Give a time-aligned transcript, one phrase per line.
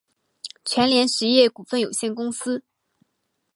[0.65, 2.63] 全联实业股份有限公司